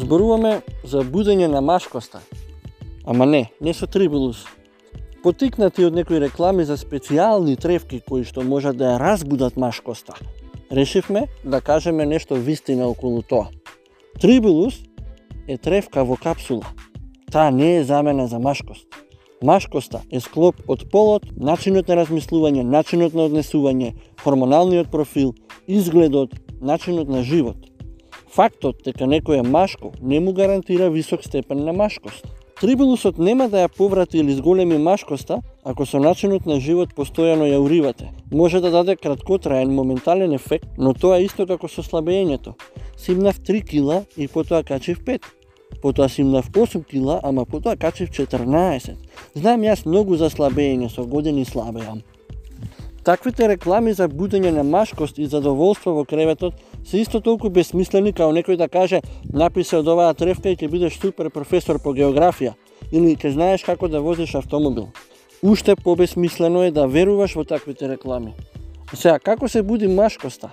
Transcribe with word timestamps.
Зборуваме 0.00 0.62
за 0.84 1.02
будење 1.04 1.44
на 1.52 1.60
машкоста. 1.60 2.22
Ама 3.04 3.26
не, 3.26 3.50
не 3.60 3.74
со 3.76 3.84
трибулус. 3.86 4.46
Потикнати 5.20 5.84
од 5.84 5.96
некои 5.98 6.22
реклами 6.22 6.64
за 6.64 6.78
специјални 6.80 7.58
тревки 7.60 7.98
кои 8.06 8.24
што 8.24 8.40
можат 8.40 8.78
да 8.80 8.94
ја 8.94 9.00
разбудат 9.02 9.58
машкоста. 9.60 10.16
Решивме 10.72 11.26
да 11.44 11.60
кажеме 11.60 12.06
нешто 12.06 12.38
вистина 12.40 12.88
околу 12.88 13.20
тоа. 13.20 13.50
Трибулус 14.20 14.80
е 15.46 15.58
тревка 15.58 16.04
во 16.04 16.16
капсула. 16.16 16.72
Таа 17.28 17.50
не 17.50 17.76
е 17.76 17.84
замена 17.84 18.26
за 18.26 18.38
машкост. 18.38 18.86
Машкоста 19.44 20.00
е 20.08 20.20
склоп 20.20 20.64
од 20.68 20.88
полот, 20.88 21.28
начинот 21.36 21.92
на 21.92 22.00
размислување, 22.00 22.64
начинот 22.64 23.12
на 23.12 23.28
однесување, 23.28 23.92
хормоналниот 24.24 24.88
профил, 24.88 25.34
изгледот, 25.66 26.32
начинот 26.60 27.08
на 27.08 27.22
живот. 27.22 27.69
Фактот 28.30 28.84
дека 28.86 29.08
некој 29.10 29.40
е 29.40 29.46
машко 29.46 29.92
не 30.02 30.20
му 30.20 30.32
гарантира 30.32 30.90
висок 30.90 31.24
степен 31.24 31.64
на 31.64 31.72
машкост. 31.72 32.26
Трибулусот 32.60 33.18
нема 33.18 33.48
да 33.48 33.64
ја 33.64 33.72
поврати 33.72 34.18
или 34.18 34.34
зголеми 34.36 34.78
машкоста, 34.78 35.40
ако 35.64 35.86
со 35.86 35.98
начинот 35.98 36.46
на 36.46 36.60
живот 36.60 36.92
постојано 36.94 37.48
ја 37.48 37.58
уривате. 37.58 38.10
Може 38.30 38.60
да 38.60 38.70
даде 38.70 38.96
краткотраен, 38.96 39.74
моментален 39.74 40.32
ефект, 40.32 40.68
но 40.78 40.94
тоа 40.94 41.18
е 41.18 41.24
исто 41.24 41.46
како 41.46 41.68
со 41.68 41.82
слабењето. 41.82 42.54
Симнав 42.96 43.40
3 43.40 43.64
кила 43.64 44.04
и 44.16 44.28
потоа 44.28 44.62
качив 44.62 45.00
5 45.04 45.24
потоа 45.82 46.08
симнав 46.08 46.50
8 46.50 46.84
кила, 46.84 47.20
ама 47.22 47.44
потоа 47.44 47.76
качив 47.76 48.10
14. 48.10 48.94
Знам 49.34 49.62
јас 49.62 49.86
многу 49.86 50.16
за 50.16 50.30
слабење, 50.30 50.88
со 50.88 51.04
години 51.04 51.44
слабеам. 51.44 52.02
Таквите 53.04 53.48
реклами 53.48 53.92
за 53.92 54.08
будење 54.08 54.50
на 54.52 54.62
машкост 54.62 55.18
и 55.18 55.26
задоволство 55.26 55.94
во 55.96 56.04
креветот 56.04 56.54
се 56.84 56.98
исто 57.00 57.20
толку 57.20 57.50
безсмислени 57.50 58.12
као 58.12 58.32
некој 58.32 58.56
да 58.56 58.68
каже 58.68 59.00
написе 59.32 59.76
од 59.78 59.88
оваа 59.88 60.14
тревка 60.14 60.50
и 60.50 60.56
ќе 60.56 60.70
бидеш 60.70 60.98
супер 60.98 61.30
професор 61.30 61.78
по 61.82 61.94
географија 61.94 62.54
или 62.92 63.16
ќе 63.16 63.34
знаеш 63.34 63.64
како 63.64 63.88
да 63.88 64.00
возиш 64.00 64.34
автомобил. 64.34 64.88
Уште 65.42 65.76
побесмислено 65.76 66.62
е 66.62 66.70
да 66.70 66.86
веруваш 66.86 67.34
во 67.36 67.44
таквите 67.44 67.88
реклами. 67.88 68.34
Сега, 68.94 69.18
како 69.18 69.48
се 69.48 69.62
буди 69.62 69.88
машкоста? 69.88 70.50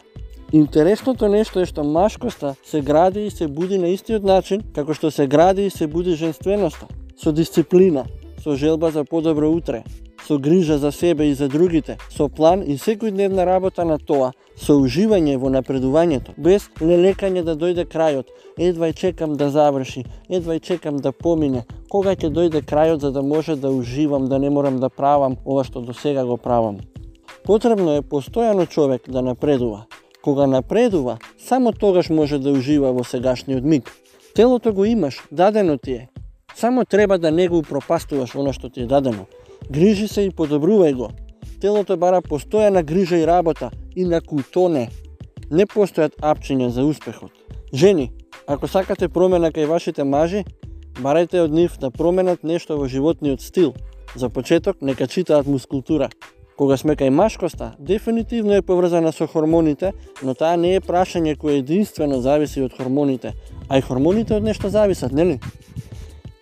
Интересното 0.53 1.27
нешто 1.27 1.59
е 1.59 1.65
што 1.67 1.83
машкоста 1.83 2.55
се 2.63 2.81
гради 2.81 3.25
и 3.27 3.31
се 3.31 3.47
буди 3.47 3.77
на 3.77 3.89
истиот 3.91 4.23
начин 4.23 4.61
како 4.75 4.93
што 4.93 5.11
се 5.11 5.27
гради 5.27 5.65
и 5.67 5.69
се 5.69 5.87
буди 5.87 6.15
женственоста, 6.15 6.87
со 7.19 7.33
дисциплина, 7.33 8.05
со 8.43 8.55
желба 8.55 8.91
за 8.91 9.03
подобро 9.03 9.49
утре, 9.51 9.83
со 10.27 10.37
грижа 10.37 10.77
за 10.77 10.91
себе 10.91 11.25
и 11.27 11.33
за 11.33 11.47
другите, 11.47 11.97
со 12.09 12.27
план 12.27 12.61
и 12.61 12.77
секојдневна 12.77 13.45
работа 13.45 13.85
на 13.85 13.97
тоа, 13.97 14.31
со 14.57 14.75
уживање 14.75 15.37
во 15.37 15.49
напредувањето, 15.53 16.33
без 16.37 16.67
лелекање 16.81 17.43
да 17.47 17.55
дојде 17.55 17.85
крајот, 17.87 18.33
едвај 18.59 18.93
чекам 18.93 19.37
да 19.39 19.49
заврши, 19.49 20.03
едвај 20.29 20.59
чекам 20.59 20.97
да 20.97 21.11
помине, 21.11 21.63
кога 21.89 22.15
ќе 22.15 22.33
дојде 22.33 22.61
крајот 22.61 23.07
за 23.07 23.11
да 23.11 23.21
може 23.21 23.55
да 23.55 23.71
уживам, 23.71 24.27
да 24.27 24.39
не 24.39 24.49
морам 24.49 24.79
да 24.79 24.89
правам 24.89 25.37
ова 25.45 25.63
што 25.63 25.81
до 25.81 25.93
сега 25.93 26.25
го 26.25 26.37
правам. 26.37 26.81
Потребно 27.45 27.95
е 27.95 28.01
постојано 28.01 28.67
човек 28.67 29.07
да 29.07 29.21
напредува, 29.21 29.85
Кога 30.27 30.47
напредува, 30.47 31.17
само 31.37 31.71
тогаш 31.71 32.09
може 32.09 32.39
да 32.39 32.51
ужива 32.51 32.91
во 32.91 33.03
сегашниот 33.03 33.63
миг. 33.63 33.91
Телото 34.35 34.73
го 34.73 34.85
имаш, 34.85 35.23
дадено 35.31 35.77
ти 35.77 35.91
е. 35.91 36.09
Само 36.55 36.85
треба 36.85 37.17
да 37.17 37.31
не 37.31 37.47
го 37.47 37.57
упропастуваш 37.57 38.35
оно 38.35 38.53
што 38.53 38.69
ти 38.69 38.81
е 38.81 38.85
дадено. 38.85 39.25
Грижи 39.69 40.07
се 40.07 40.27
и 40.27 40.31
подобрувај 40.31 40.93
го. 40.95 41.11
Телото 41.61 41.97
бара 41.97 42.21
постојана 42.21 42.83
грижа 42.83 43.17
и 43.17 43.25
работа, 43.27 43.71
инаку 43.95 44.39
тоне. 44.53 44.89
Не 45.51 45.65
постојат 45.65 46.15
апчиња 46.21 46.69
за 46.69 46.85
успехот. 46.85 47.31
Жени, 47.73 48.11
ако 48.47 48.67
сакате 48.67 49.09
промена 49.09 49.51
кај 49.51 49.67
вашите 49.67 50.03
мажи, 50.03 50.45
барајте 51.01 51.43
од 51.43 51.51
нив 51.51 51.77
да 51.81 51.91
променат 51.91 52.43
нешто 52.43 52.77
во 52.77 52.87
животниот 52.87 53.41
стил. 53.41 53.73
За 54.15 54.29
почеток, 54.29 54.81
нека 54.81 55.07
читаат 55.07 55.47
мускултура. 55.47 56.09
Кога 56.57 56.77
сме 56.77 56.95
кај 56.97 57.09
машкоста, 57.09 57.75
дефинитивно 57.79 58.55
е 58.57 58.61
поврзана 58.61 59.11
со 59.11 59.27
хормоните, 59.27 59.91
но 60.23 60.33
таа 60.33 60.57
не 60.57 60.75
е 60.75 60.81
прашање 60.81 61.35
кое 61.37 61.59
единствено 61.59 62.21
зависи 62.21 62.63
од 62.65 62.73
хормоните, 62.73 63.33
а 63.69 63.77
и 63.77 63.81
хормоните 63.81 64.33
од 64.33 64.43
нешто 64.43 64.69
зависат, 64.69 65.11
нели? 65.11 65.39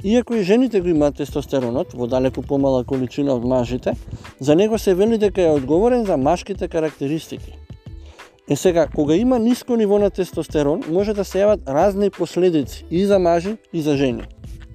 Иако 0.08 0.36
и 0.36 0.44
жените 0.44 0.82
го 0.82 0.88
имаат 0.88 1.16
тестостеронот 1.18 1.96
во 1.98 2.06
далеку 2.06 2.44
помала 2.46 2.84
количина 2.86 3.34
од 3.34 3.46
мажите, 3.50 3.96
за 4.40 4.56
него 4.56 4.78
се 4.78 4.94
вели 4.94 5.18
дека 5.18 5.42
е 5.42 5.50
одговорен 5.50 6.06
за 6.06 6.18
машките 6.18 6.68
карактеристики. 6.68 7.58
Е 8.50 8.56
сега, 8.56 8.88
кога 8.88 9.16
има 9.16 9.40
ниско 9.40 9.76
ниво 9.76 9.98
на 10.00 10.10
тестостерон, 10.10 10.84
може 10.90 11.14
да 11.14 11.26
се 11.26 11.42
јават 11.42 11.66
разни 11.66 12.10
последици 12.10 12.86
и 12.92 13.06
за 13.06 13.18
мажи 13.20 13.58
и 13.74 13.82
за 13.82 13.98
жени. 13.98 14.24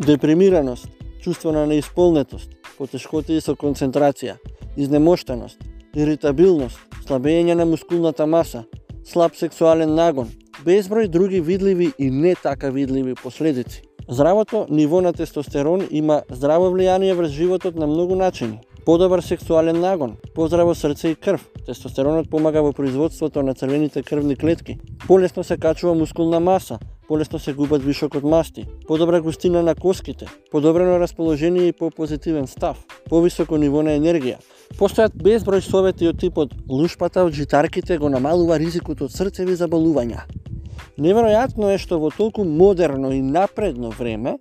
Депримираност, 0.06 0.88
чувство 1.22 1.52
на 1.52 1.66
неисполнетост, 1.66 2.50
потешкоти 2.78 3.38
со 3.40 3.54
концентрација, 3.54 4.34
изнемоштеност, 4.76 5.62
иритабилност, 5.94 6.82
слабење 7.06 7.54
на 7.54 7.68
мускулната 7.70 8.26
маса, 8.26 8.64
слаб 9.04 9.38
сексуален 9.38 9.94
нагон, 9.94 10.34
безброј 10.66 11.06
други 11.06 11.40
видливи 11.40 11.92
и 11.98 12.10
не 12.10 12.34
така 12.34 12.70
видливи 12.70 13.14
последици. 13.14 13.82
Здравото 14.10 14.66
ниво 14.70 15.00
на 15.00 15.12
тестостерон 15.12 15.84
има 15.90 16.22
здраво 16.30 16.66
влијание 16.74 17.14
врз 17.14 17.30
животот 17.30 17.76
на 17.78 17.86
многу 17.86 18.16
начини. 18.16 18.58
Подобар 18.84 19.20
сексуален 19.22 19.80
нагон, 19.80 20.16
поздраво 20.34 20.74
срце 20.74 21.10
и 21.10 21.14
крв. 21.14 21.46
Тестостеронот 21.66 22.30
помага 22.30 22.62
во 22.62 22.72
производството 22.72 23.42
на 23.42 23.54
црвените 23.54 24.02
крвни 24.02 24.36
клетки. 24.36 24.78
Полесно 25.06 25.44
се 25.44 25.56
качува 25.56 25.94
мускулна 25.94 26.40
маса, 26.40 26.78
полесно 27.08 27.38
се 27.38 27.52
губат 27.52 27.84
вишокот 27.84 28.24
масти, 28.24 28.66
подобра 28.86 29.22
густина 29.22 29.62
на 29.62 29.74
коските, 29.74 30.26
подобрено 30.50 30.98
расположение 31.00 31.68
и 31.68 31.72
по-позитивен 31.72 32.46
став, 32.46 32.84
повисоко 33.08 33.58
ниво 33.58 33.82
на 33.82 33.94
енергија, 33.94 34.42
Постојат 34.78 35.16
безброј 35.18 35.60
совети 35.66 36.06
од 36.08 36.20
типот 36.22 36.54
лушпата 36.68 37.24
од 37.26 37.34
житарките 37.34 37.98
го 37.98 38.08
намалува 38.08 38.58
ризикот 38.58 39.02
од 39.02 39.12
срцеви 39.12 39.58
заболувања. 39.58 40.22
Неверојатно 41.00 41.70
е 41.72 41.78
што 41.80 41.96
во 41.96 42.10
толку 42.12 42.44
модерно 42.44 43.10
и 43.16 43.22
напредно 43.24 43.88
време 43.98 44.34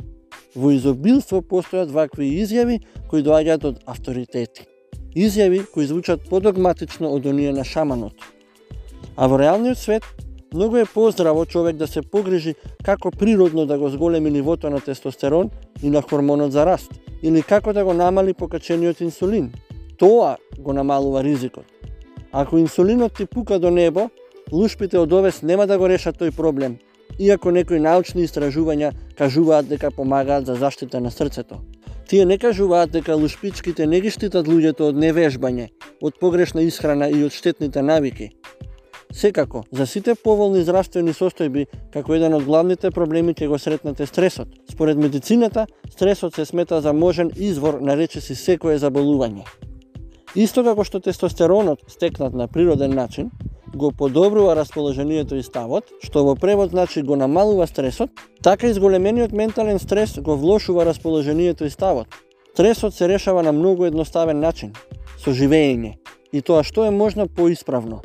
во 0.55 0.73
изобилство 0.75 1.39
постојат 1.39 1.93
вакви 1.95 2.27
изјави 2.41 2.81
кои 3.07 3.23
доаѓаат 3.23 3.67
од 3.69 3.77
авторитети. 3.87 4.65
Изјави 5.15 5.61
кои 5.71 5.87
звучат 5.87 6.27
подогматично 6.29 7.13
од 7.15 7.29
оние 7.31 7.53
на 7.55 7.63
шаманот. 7.63 8.13
А 9.15 9.27
во 9.27 9.39
реалниот 9.39 9.79
свет 9.79 10.03
многу 10.51 10.81
е 10.83 10.85
поздраво 10.85 11.45
човек 11.45 11.77
да 11.79 11.87
се 11.87 12.01
погрижи 12.01 12.55
како 12.83 13.11
природно 13.11 13.65
да 13.65 13.77
го 13.77 13.89
зголеми 13.89 14.29
нивото 14.29 14.69
на 14.69 14.81
тестостерон 14.81 15.49
и 15.83 15.89
на 15.89 16.01
хормонот 16.01 16.51
за 16.51 16.65
раст, 16.65 16.91
или 17.23 17.41
како 17.41 17.73
да 17.73 17.85
го 17.85 17.93
намали 17.93 18.33
покачениот 18.33 19.01
инсулин, 19.01 19.51
Тоа 19.99 20.37
го 20.59 20.73
намалува 20.73 21.23
ризикот. 21.23 21.65
Ако 22.31 22.57
инсулинот 22.57 23.13
ти 23.13 23.25
пука 23.25 23.59
до 23.59 23.71
небо, 23.71 24.09
лушпите 24.51 24.99
од 24.99 25.13
овес 25.13 25.41
нема 25.41 25.67
да 25.67 25.77
го 25.77 25.87
решат 25.87 26.17
тој 26.19 26.31
проблем, 26.35 26.77
иако 27.19 27.51
некои 27.51 27.79
научни 27.79 28.23
истражувања 28.27 28.93
кажуваат 29.17 29.67
дека 29.69 29.91
помагаат 29.91 30.45
за 30.45 30.55
заштита 30.55 30.99
на 30.99 31.11
срцето. 31.11 31.61
Тие 32.09 32.25
не 32.25 32.37
кажуваат 32.37 32.91
дека 32.91 33.15
лушпичките 33.15 33.85
не 33.87 34.01
ги 34.01 34.09
штитат 34.09 34.47
луѓето 34.47 34.89
од 34.89 34.97
невежбање, 34.97 35.69
од 36.01 36.15
погрешна 36.19 36.61
исхрана 36.65 37.09
и 37.09 37.23
од 37.23 37.31
штетните 37.31 37.81
навики. 37.81 38.31
Секако, 39.11 39.63
за 39.71 39.85
сите 39.85 40.13
поволни 40.15 40.61
здравствени 40.61 41.13
состојби, 41.17 41.65
како 41.93 42.13
еден 42.13 42.33
од 42.37 42.45
главните 42.45 42.91
проблеми 42.93 43.33
ќе 43.33 43.47
го 43.49 43.57
сретнете 43.57 44.05
стресот. 44.05 44.49
Според 44.69 44.97
медицината, 44.97 45.65
стресот 45.89 46.35
се 46.35 46.45
смета 46.45 46.81
за 46.81 46.93
можен 46.93 47.31
извор 47.35 47.79
на 47.81 47.97
речиси 47.97 48.35
секое 48.35 48.77
заболување. 48.77 49.45
Исто 50.35 50.63
како 50.63 50.85
што 50.85 50.99
тестостеронот, 51.01 51.81
стекнат 51.89 52.33
на 52.33 52.47
природен 52.47 52.93
начин, 52.93 53.31
го 53.75 53.91
подобрува 53.91 54.55
расположението 54.55 55.35
и 55.35 55.43
ставот, 55.43 55.85
што 56.03 56.23
во 56.23 56.35
превод 56.35 56.71
значи 56.71 57.01
го 57.01 57.15
намалува 57.15 57.67
стресот, 57.67 58.09
така 58.43 58.67
и 58.67 58.73
зголемениот 58.73 59.31
ментален 59.31 59.79
стрес 59.79 60.19
го 60.19 60.37
влошува 60.37 60.85
расположението 60.85 61.65
и 61.65 61.69
ставот. 61.69 62.07
Стресот 62.53 62.93
се 62.93 63.09
решава 63.09 63.43
на 63.43 63.51
многу 63.51 63.85
едноставен 63.85 64.39
начин, 64.39 64.73
со 65.17 65.31
живење, 65.31 65.97
и 66.33 66.41
тоа 66.41 66.63
што 66.63 66.85
е 66.85 66.91
можно 66.91 67.27
поисправно. 67.27 68.01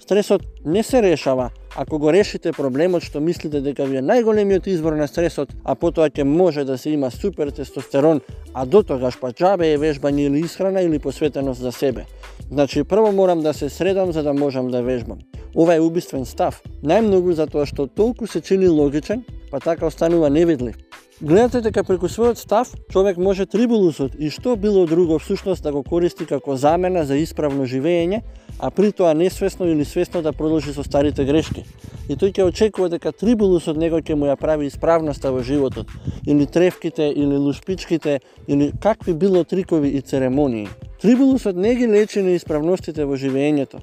Стресот 0.00 0.42
не 0.64 0.82
се 0.82 1.02
решава 1.02 1.50
ако 1.76 1.98
го 1.98 2.12
решите 2.12 2.52
проблемот 2.52 3.04
што 3.06 3.20
мислите 3.20 3.60
дека 3.62 3.86
ви 3.86 4.00
е 4.00 4.04
најголемиот 4.04 4.66
извор 4.72 4.96
на 4.98 5.06
стресот, 5.08 5.52
а 5.64 5.74
потоа 5.74 6.10
ќе 6.10 6.24
може 6.26 6.64
да 6.64 6.78
се 6.78 6.90
има 6.90 7.10
супер 7.10 7.50
тестостерон, 7.50 8.20
а 8.54 8.66
до 8.66 8.82
тогаш 8.82 9.18
па 9.20 9.30
џабе 9.32 9.72
е 9.74 9.78
вежбање 9.78 10.26
или 10.26 10.44
исхрана 10.44 10.82
или 10.82 10.98
посветеност 10.98 11.60
за 11.60 11.72
себе. 11.72 12.06
Значи 12.50 12.84
прво 12.84 13.12
морам 13.12 13.40
да 13.40 13.54
се 13.54 13.68
средам 13.68 14.12
за 14.12 14.22
да 14.22 14.32
можам 14.32 14.68
да 14.68 14.82
вежбам. 14.82 15.18
Ова 15.56 15.74
е 15.74 15.80
убиствен 15.80 16.26
став. 16.26 16.62
Најмногу 16.82 17.34
затоа 17.34 17.66
што 17.66 17.86
толку 17.86 18.26
се 18.26 18.40
чини 18.40 18.68
логичен, 18.68 19.22
па 19.50 19.60
така 19.60 19.86
останува 19.86 20.30
невидлив. 20.30 20.74
Гледате 21.22 21.60
дека 21.60 21.84
преку 21.84 22.08
својот 22.08 22.40
став 22.40 22.70
човек 22.88 23.18
може 23.18 23.46
трибулусот 23.46 24.14
и 24.18 24.30
што 24.30 24.56
било 24.56 24.86
друго 24.86 25.18
всушност 25.18 25.62
да 25.62 25.72
го 25.72 25.82
користи 25.82 26.26
како 26.26 26.56
замена 26.56 27.04
за 27.04 27.18
исправно 27.20 27.66
живење, 27.68 28.22
а 28.58 28.70
при 28.70 28.90
тоа 28.92 29.14
несвесно 29.14 29.68
или 29.68 29.84
свесно 29.84 30.22
да 30.22 30.32
продолжи 30.32 30.72
со 30.72 30.82
старите 30.82 31.24
грешки. 31.24 31.64
И 32.08 32.16
тој 32.16 32.32
ќе 32.32 32.48
очекува 32.48 32.88
дека 32.88 33.12
трибулусот 33.12 33.76
него 33.76 34.00
ќе 34.00 34.14
му 34.14 34.26
ја 34.26 34.36
прави 34.40 34.66
исправноста 34.66 35.30
во 35.30 35.42
животот, 35.42 35.86
или 36.26 36.46
тревките, 36.46 37.12
или 37.12 37.36
лушпичките, 37.36 38.20
или 38.48 38.72
какви 38.80 39.14
било 39.14 39.44
трикови 39.44 39.88
и 39.88 40.00
церемонии. 40.00 40.68
Трибулусот 41.00 41.56
не 41.56 41.74
ги 41.74 41.86
лечи 41.88 42.20
неисправностите 42.20 43.06
во 43.08 43.16
живењето. 43.16 43.78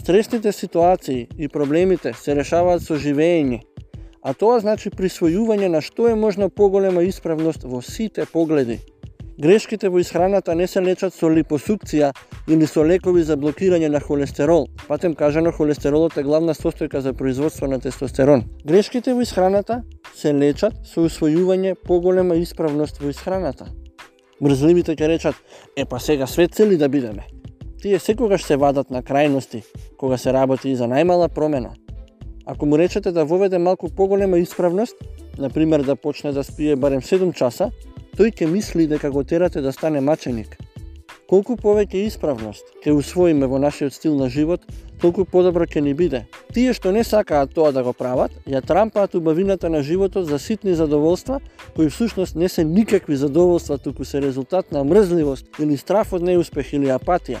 Стресните 0.00 0.52
ситуации 0.52 1.26
и 1.38 1.48
проблемите 1.48 2.14
се 2.16 2.32
решаваат 2.34 2.80
со 2.80 2.96
живење, 2.96 3.58
а 4.24 4.32
тоа 4.32 4.56
значи 4.64 4.88
присвојување 4.88 5.68
на 5.68 5.82
што 5.84 6.08
е 6.08 6.14
можно 6.16 6.48
поголема 6.48 7.02
исправност 7.04 7.66
во 7.68 7.82
сите 7.84 8.24
погледи. 8.24 8.78
Грешките 9.36 9.90
во 9.92 10.00
исхраната 10.00 10.54
не 10.54 10.66
се 10.66 10.80
лечат 10.80 11.12
со 11.12 11.28
липосукција 11.28 12.14
или 12.48 12.66
со 12.66 12.86
лекови 12.88 13.20
за 13.20 13.36
блокирање 13.36 13.92
на 13.92 14.00
холестерол. 14.00 14.66
Патем 14.88 15.14
кажано, 15.14 15.52
холестеролот 15.52 16.16
е 16.16 16.24
главна 16.24 16.56
состојка 16.56 17.04
за 17.04 17.12
производство 17.12 17.68
на 17.68 17.80
тестостерон. 17.80 18.48
Грешките 18.64 19.12
во 19.12 19.20
исхраната 19.20 19.82
се 20.14 20.32
лечат 20.32 20.80
со 20.88 21.04
усвојување 21.04 21.76
поголема 21.84 22.40
исправност 22.40 23.04
во 23.04 23.12
исхраната. 23.12 23.68
Мрзливите 24.42 24.96
ќе 24.98 25.06
речат, 25.06 25.36
е 25.76 25.84
па 25.86 26.00
сега 26.02 26.26
свет 26.26 26.54
цели 26.54 26.76
да 26.76 26.88
бидеме. 26.88 27.28
Тие 27.82 27.98
секогаш 27.98 28.42
се 28.42 28.56
вадат 28.56 28.90
на 28.90 29.02
крајности, 29.02 29.62
кога 29.96 30.16
се 30.18 30.32
работи 30.32 30.70
и 30.70 30.76
за 30.76 30.88
најмала 30.90 31.28
промена. 31.28 31.70
Ако 32.46 32.66
му 32.66 32.78
речете 32.78 33.12
да 33.12 33.24
воведе 33.24 33.58
малку 33.58 33.88
поголема 33.88 34.38
исправност, 34.38 34.96
например 35.38 35.82
да 35.82 35.96
почне 35.96 36.32
да 36.32 36.44
спие 36.44 36.76
барем 36.76 37.00
7 37.00 37.30
часа, 37.34 37.70
тој 38.18 38.34
ќе 38.34 38.50
мисли 38.50 38.86
дека 38.86 39.10
го 39.10 39.22
терате 39.24 39.60
да 39.62 39.72
стане 39.72 40.00
маченик. 40.00 40.58
Колку 41.32 41.54
повеќе 41.56 42.02
исправност 42.04 42.74
ќе 42.84 42.92
усвоиме 42.92 43.46
во 43.48 43.56
нашиот 43.56 43.94
стил 43.96 44.18
на 44.20 44.26
живот, 44.28 44.66
толку 45.00 45.24
подобро 45.24 45.64
ќе 45.64 45.80
ни 45.80 45.94
биде. 45.96 46.26
Тие 46.52 46.74
што 46.76 46.90
не 46.92 47.04
сакаат 47.08 47.54
тоа 47.56 47.70
да 47.72 47.80
го 47.86 47.94
прават, 47.96 48.34
ја 48.44 48.60
трампаат 48.60 49.14
убавината 49.16 49.70
на 49.72 49.80
животот 49.80 50.26
за 50.28 50.38
ситни 50.38 50.74
задоволства, 50.76 51.38
кои 51.76 51.88
всушност 51.88 52.36
не 52.36 52.50
се 52.52 52.64
никакви 52.64 53.16
задоволства, 53.16 53.78
туку 53.78 54.04
се 54.04 54.20
резултат 54.20 54.72
на 54.72 54.84
мрзливост 54.84 55.48
или 55.58 55.78
страф 55.80 56.12
од 56.12 56.28
неуспех 56.28 56.74
или 56.76 56.92
апатија. 56.92 57.40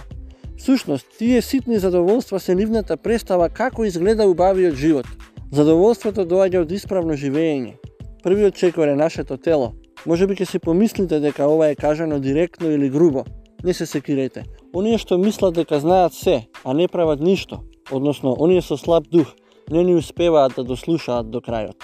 Сушност, 0.56 1.12
тие 1.18 1.42
ситни 1.42 1.78
задоволства 1.78 2.40
се 2.40 2.54
нивната 2.54 2.96
представа 2.96 3.50
како 3.50 3.84
изгледа 3.84 4.24
убавиот 4.24 4.74
живот. 4.74 5.06
Задоволството 5.52 6.24
доаѓа 6.24 6.64
од 6.64 6.72
исправно 6.72 7.12
живење. 7.12 7.76
Првиот 8.24 8.56
чекор 8.56 8.88
е 8.88 8.96
нашето 8.96 9.36
тело. 9.36 9.74
Може 10.06 10.26
би 10.26 10.40
ќе 10.40 10.48
си 10.48 10.58
помислите 10.58 11.20
дека 11.20 11.44
ова 11.44 11.68
е 11.68 11.76
кажано 11.76 12.20
директно 12.20 12.72
или 12.72 12.88
грубо. 12.88 13.28
Не 13.64 13.74
се 13.74 13.86
секирете. 13.86 14.44
Оние 14.74 14.98
што 14.98 15.18
мислат 15.18 15.54
дека 15.54 15.78
знаат 15.80 16.14
се, 16.14 16.48
а 16.64 16.74
не 16.74 16.88
прават 16.88 17.20
ништо, 17.20 17.60
односно 17.90 18.34
оние 18.38 18.62
со 18.62 18.76
слаб 18.76 19.06
дух, 19.08 19.34
не 19.70 19.84
ни 19.84 19.94
успеваат 19.94 20.56
да 20.56 20.64
дослушаат 20.64 21.30
до 21.30 21.38
крајот. 21.38 21.78